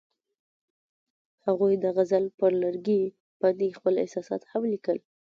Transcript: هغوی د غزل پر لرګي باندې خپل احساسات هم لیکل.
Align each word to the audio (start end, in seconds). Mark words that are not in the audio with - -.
هغوی 1.45 1.73
د 1.83 1.85
غزل 1.95 2.25
پر 2.39 2.51
لرګي 2.63 3.01
باندې 3.41 3.75
خپل 3.77 3.93
احساسات 4.03 4.41
هم 4.51 4.63
لیکل. 4.73 4.97